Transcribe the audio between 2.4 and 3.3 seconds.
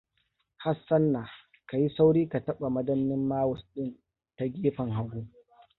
taɓa madannin